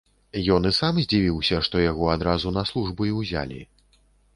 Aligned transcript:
Ён 0.55 0.63
і 0.69 0.71
сам 0.77 0.97
здзівіўся, 1.03 1.61
што 1.69 1.85
яго 1.85 2.11
адразу 2.17 2.57
на 2.59 2.67
службу 2.75 3.11
і 3.13 3.17
ўзялі. 3.23 3.67